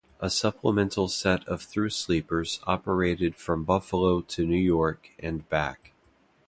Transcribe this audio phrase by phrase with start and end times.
[0.19, 5.93] A supplemental set of through sleepers operated from Buffalo to New York and back.